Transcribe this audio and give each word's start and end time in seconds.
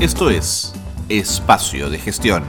Esto 0.00 0.30
es 0.30 0.72
Espacio 1.08 1.90
de 1.90 1.98
Gestión, 1.98 2.44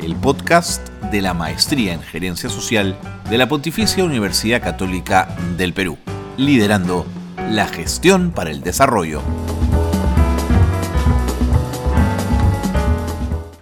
el 0.00 0.14
podcast 0.14 0.88
de 1.10 1.20
la 1.20 1.34
Maestría 1.34 1.94
en 1.94 2.00
Gerencia 2.00 2.48
Social 2.48 2.96
de 3.28 3.38
la 3.38 3.48
Pontificia 3.48 4.04
Universidad 4.04 4.62
Católica 4.62 5.36
del 5.58 5.74
Perú, 5.74 5.98
liderando 6.36 7.04
la 7.50 7.66
gestión 7.66 8.30
para 8.30 8.52
el 8.52 8.60
desarrollo. 8.62 9.20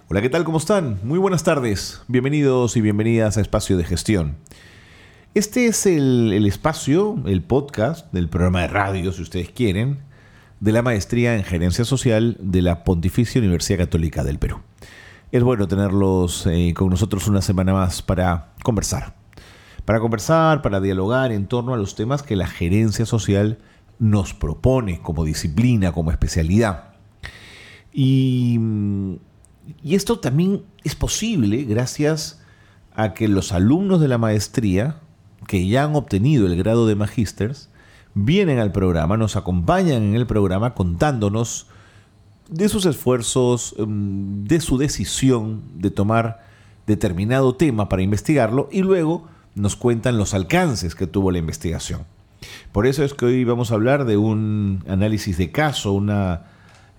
Hola, 0.07 0.21
¿qué 0.21 0.29
tal? 0.29 0.43
¿Cómo 0.43 0.59
están? 0.59 0.99
Muy 1.03 1.17
buenas 1.17 1.43
tardes. 1.43 2.03
Bienvenidos 2.07 2.77
y 2.77 2.81
bienvenidas 2.81 3.37
a 3.37 3.41
Espacio 3.41 3.75
de 3.75 3.85
Gestión. 3.85 4.37
Este 5.33 5.65
es 5.65 5.87
el, 5.87 6.45
espacio, 6.45 7.17
el 7.25 7.41
podcast 7.41 8.13
del 8.13 8.29
programa 8.29 8.61
de 8.61 8.67
radio, 8.67 9.11
si 9.11 9.23
ustedes 9.23 9.49
quieren, 9.49 10.10
de 10.61 10.71
la 10.71 10.83
Maestría 10.83 11.35
en 11.35 11.43
Gerencia 11.43 11.83
Social 11.83 12.37
de 12.39 12.61
la 12.61 12.83
Pontificia 12.83 13.41
Universidad 13.41 13.79
Católica 13.79 14.23
del 14.23 14.37
Perú. 14.37 14.59
Es 15.31 15.41
bueno 15.41 15.67
tenerlos 15.67 16.45
eh, 16.45 16.73
con 16.75 16.89
nosotros 16.89 17.27
una 17.27 17.41
semana 17.41 17.73
más 17.73 18.03
para 18.03 18.53
conversar. 18.61 19.15
Para 19.85 19.99
conversar, 19.99 20.61
para 20.61 20.79
dialogar 20.79 21.31
en 21.31 21.47
torno 21.47 21.73
a 21.73 21.77
los 21.77 21.95
temas 21.95 22.21
que 22.21 22.35
la 22.35 22.45
gerencia 22.45 23.07
social 23.07 23.57
nos 23.97 24.35
propone 24.35 25.01
como 25.01 25.25
disciplina, 25.25 25.93
como 25.93 26.11
especialidad. 26.11 26.93
Y, 27.91 28.59
y 29.81 29.95
esto 29.95 30.19
también 30.19 30.61
es 30.83 30.93
posible 30.93 31.63
gracias 31.63 32.39
a 32.93 33.15
que 33.15 33.27
los 33.27 33.51
alumnos 33.51 33.99
de 33.99 34.07
la 34.07 34.19
maestría, 34.19 34.99
que 35.47 35.67
ya 35.67 35.85
han 35.85 35.95
obtenido 35.95 36.45
el 36.45 36.55
grado 36.55 36.85
de 36.85 36.95
magísters, 36.95 37.71
vienen 38.13 38.59
al 38.59 38.71
programa, 38.71 39.17
nos 39.17 39.35
acompañan 39.35 40.03
en 40.03 40.15
el 40.15 40.27
programa 40.27 40.73
contándonos 40.73 41.67
de 42.49 42.67
sus 42.67 42.85
esfuerzos, 42.85 43.75
em, 43.77 44.43
de 44.43 44.59
su 44.59 44.77
decisión 44.77 45.61
de 45.75 45.89
tomar 45.89 46.45
determinado 46.85 47.55
tema 47.55 47.87
para 47.87 48.01
investigarlo 48.01 48.67
y 48.71 48.81
luego 48.81 49.27
nos 49.55 49.75
cuentan 49.75 50.17
los 50.17 50.33
alcances 50.33 50.95
que 50.95 51.07
tuvo 51.07 51.31
la 51.31 51.37
investigación. 51.37 52.01
Por 52.71 52.87
eso 52.87 53.03
es 53.03 53.13
que 53.13 53.25
hoy 53.25 53.43
vamos 53.43 53.71
a 53.71 53.75
hablar 53.75 54.05
de 54.05 54.17
un 54.17 54.83
análisis 54.87 55.37
de 55.37 55.51
caso, 55.51 55.93
una 55.93 56.43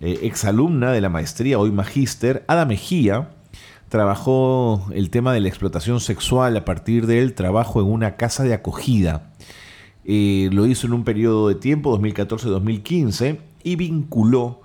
eh, 0.01 0.21
exalumna 0.23 0.93
de 0.93 1.01
la 1.01 1.09
maestría, 1.09 1.59
hoy 1.59 1.73
magíster, 1.73 2.45
Ada 2.47 2.65
Mejía, 2.65 3.31
trabajó 3.89 4.87
el 4.95 5.11
tema 5.11 5.35
de 5.35 5.41
la 5.41 5.49
explotación 5.49 6.01
sexual 6.01 6.57
a 6.57 6.65
partir 6.65 7.07
del 7.07 7.35
trabajo 7.35 7.81
en 7.81 7.89
una 7.89 8.17
casa 8.17 8.45
de 8.45 8.55
acogida 8.55 9.33
eh, 10.05 10.49
lo 10.53 10.67
hizo 10.67 10.87
en 10.87 10.93
un 10.93 11.05
periodo 11.05 11.49
de 11.49 11.55
tiempo, 11.55 11.99
2014-2015, 11.99 13.39
y 13.63 13.77
vinculó 13.77 14.63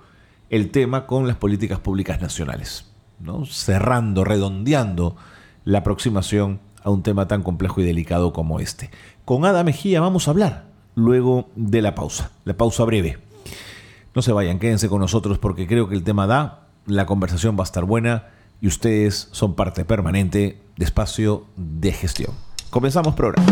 el 0.50 0.70
tema 0.70 1.06
con 1.06 1.26
las 1.26 1.36
políticas 1.36 1.78
públicas 1.78 2.20
nacionales, 2.20 2.90
¿no? 3.20 3.44
cerrando, 3.44 4.24
redondeando 4.24 5.16
la 5.64 5.78
aproximación 5.78 6.60
a 6.82 6.90
un 6.90 7.02
tema 7.02 7.28
tan 7.28 7.42
complejo 7.42 7.80
y 7.80 7.84
delicado 7.84 8.32
como 8.32 8.60
este. 8.60 8.90
Con 9.24 9.44
Ada 9.44 9.64
Mejía 9.64 10.00
vamos 10.00 10.26
a 10.26 10.30
hablar 10.30 10.68
luego 10.94 11.48
de 11.54 11.82
la 11.82 11.94
pausa, 11.94 12.32
la 12.44 12.56
pausa 12.56 12.84
breve. 12.84 13.18
No 14.14 14.22
se 14.22 14.32
vayan, 14.32 14.58
quédense 14.58 14.88
con 14.88 15.00
nosotros 15.00 15.38
porque 15.38 15.66
creo 15.66 15.88
que 15.88 15.94
el 15.94 16.02
tema 16.02 16.26
da, 16.26 16.66
la 16.86 17.06
conversación 17.06 17.56
va 17.56 17.60
a 17.60 17.64
estar 17.64 17.84
buena 17.84 18.26
y 18.60 18.66
ustedes 18.66 19.28
son 19.30 19.54
parte 19.54 19.84
permanente 19.84 20.60
de 20.76 20.84
espacio 20.84 21.44
de 21.56 21.92
gestión. 21.92 22.32
Comenzamos 22.70 23.14
programa. 23.14 23.46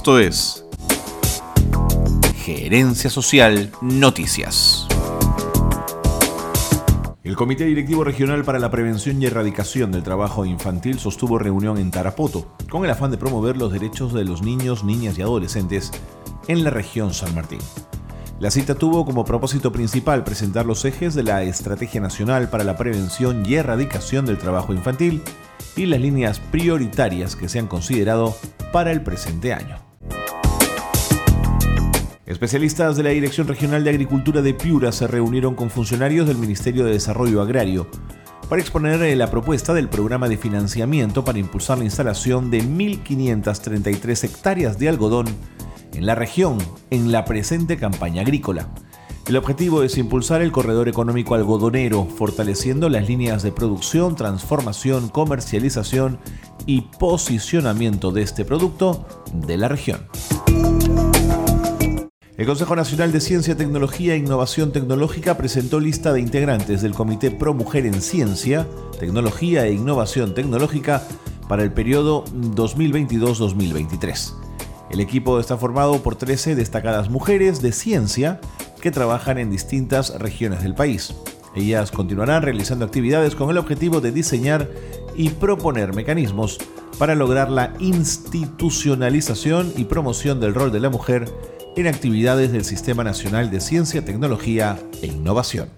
Esto 0.00 0.18
es 0.18 0.64
Gerencia 2.36 3.10
Social 3.10 3.70
Noticias. 3.82 4.88
El 7.22 7.36
Comité 7.36 7.66
Directivo 7.66 8.02
Regional 8.02 8.42
para 8.42 8.58
la 8.58 8.70
Prevención 8.70 9.20
y 9.20 9.26
Erradicación 9.26 9.92
del 9.92 10.02
Trabajo 10.02 10.46
Infantil 10.46 10.98
sostuvo 10.98 11.38
reunión 11.38 11.76
en 11.76 11.90
Tarapoto 11.90 12.56
con 12.70 12.86
el 12.86 12.90
afán 12.90 13.10
de 13.10 13.18
promover 13.18 13.58
los 13.58 13.72
derechos 13.72 14.14
de 14.14 14.24
los 14.24 14.40
niños, 14.40 14.84
niñas 14.84 15.18
y 15.18 15.20
adolescentes 15.20 15.90
en 16.48 16.64
la 16.64 16.70
región 16.70 17.12
San 17.12 17.34
Martín. 17.34 17.60
La 18.38 18.50
cita 18.50 18.76
tuvo 18.76 19.04
como 19.04 19.26
propósito 19.26 19.70
principal 19.70 20.24
presentar 20.24 20.64
los 20.64 20.82
ejes 20.86 21.14
de 21.14 21.24
la 21.24 21.42
Estrategia 21.42 22.00
Nacional 22.00 22.48
para 22.48 22.64
la 22.64 22.78
Prevención 22.78 23.44
y 23.44 23.56
Erradicación 23.56 24.24
del 24.24 24.38
Trabajo 24.38 24.72
Infantil 24.72 25.20
y 25.76 25.84
las 25.84 26.00
líneas 26.00 26.40
prioritarias 26.40 27.36
que 27.36 27.50
se 27.50 27.58
han 27.58 27.66
considerado 27.66 28.34
para 28.72 28.92
el 28.92 29.02
presente 29.02 29.52
año. 29.52 29.89
Especialistas 32.30 32.96
de 32.96 33.02
la 33.02 33.10
Dirección 33.10 33.48
Regional 33.48 33.82
de 33.82 33.90
Agricultura 33.90 34.40
de 34.40 34.54
Piura 34.54 34.92
se 34.92 35.08
reunieron 35.08 35.56
con 35.56 35.68
funcionarios 35.68 36.28
del 36.28 36.38
Ministerio 36.38 36.84
de 36.84 36.92
Desarrollo 36.92 37.42
Agrario 37.42 37.88
para 38.48 38.62
exponer 38.62 39.02
eh, 39.02 39.16
la 39.16 39.32
propuesta 39.32 39.74
del 39.74 39.88
programa 39.88 40.28
de 40.28 40.36
financiamiento 40.36 41.24
para 41.24 41.40
impulsar 41.40 41.78
la 41.78 41.84
instalación 41.86 42.48
de 42.52 42.62
1.533 42.62 44.22
hectáreas 44.22 44.78
de 44.78 44.88
algodón 44.88 45.26
en 45.92 46.06
la 46.06 46.14
región 46.14 46.58
en 46.90 47.10
la 47.10 47.24
presente 47.24 47.76
campaña 47.76 48.22
agrícola. 48.22 48.68
El 49.26 49.36
objetivo 49.36 49.82
es 49.82 49.98
impulsar 49.98 50.40
el 50.40 50.52
corredor 50.52 50.88
económico 50.88 51.34
algodonero, 51.34 52.04
fortaleciendo 52.04 52.88
las 52.88 53.08
líneas 53.08 53.42
de 53.42 53.50
producción, 53.50 54.14
transformación, 54.14 55.08
comercialización 55.08 56.20
y 56.64 56.82
posicionamiento 56.82 58.12
de 58.12 58.22
este 58.22 58.44
producto 58.44 59.04
de 59.34 59.56
la 59.56 59.66
región. 59.66 60.06
El 62.40 62.46
Consejo 62.46 62.74
Nacional 62.74 63.12
de 63.12 63.20
Ciencia, 63.20 63.54
Tecnología 63.54 64.14
e 64.14 64.16
Innovación 64.16 64.72
Tecnológica 64.72 65.36
presentó 65.36 65.78
lista 65.78 66.14
de 66.14 66.22
integrantes 66.22 66.80
del 66.80 66.94
Comité 66.94 67.30
Pro 67.30 67.52
Mujer 67.52 67.84
en 67.84 68.00
Ciencia, 68.00 68.66
Tecnología 68.98 69.66
e 69.66 69.74
Innovación 69.74 70.32
Tecnológica 70.32 71.06
para 71.50 71.62
el 71.62 71.70
periodo 71.70 72.24
2022-2023. 72.24 74.32
El 74.90 75.00
equipo 75.00 75.38
está 75.38 75.58
formado 75.58 76.02
por 76.02 76.16
13 76.16 76.54
destacadas 76.54 77.10
mujeres 77.10 77.60
de 77.60 77.72
ciencia 77.72 78.40
que 78.80 78.90
trabajan 78.90 79.36
en 79.36 79.50
distintas 79.50 80.18
regiones 80.18 80.62
del 80.62 80.74
país. 80.74 81.12
Ellas 81.54 81.90
continuarán 81.90 82.42
realizando 82.42 82.86
actividades 82.86 83.34
con 83.34 83.50
el 83.50 83.58
objetivo 83.58 84.00
de 84.00 84.12
diseñar 84.12 84.66
y 85.14 85.28
proponer 85.28 85.94
mecanismos 85.94 86.56
para 86.98 87.14
lograr 87.14 87.50
la 87.50 87.74
institucionalización 87.80 89.74
y 89.76 89.84
promoción 89.84 90.40
del 90.40 90.54
rol 90.54 90.72
de 90.72 90.80
la 90.80 90.88
mujer 90.88 91.30
en 91.76 91.86
actividades 91.86 92.52
del 92.52 92.64
Sistema 92.64 93.04
Nacional 93.04 93.50
de 93.50 93.60
Ciencia, 93.60 94.04
Tecnología 94.04 94.78
e 95.02 95.06
Innovación. 95.06 95.70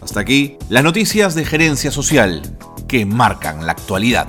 Hasta 0.00 0.20
aquí 0.20 0.58
las 0.68 0.84
noticias 0.84 1.34
de 1.34 1.44
gerencia 1.44 1.90
social 1.90 2.42
que 2.86 3.06
marcan 3.06 3.64
la 3.64 3.72
actualidad. 3.72 4.28